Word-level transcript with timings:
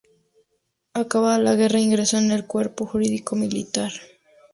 Acabada 0.95 1.37
la 1.37 1.53
guerra 1.53 1.79
ingresó 1.79 2.17
en 2.17 2.31
el 2.31 2.47
Cuerpo 2.47 2.87
Jurídico 2.87 3.35
Militar. 3.35 3.91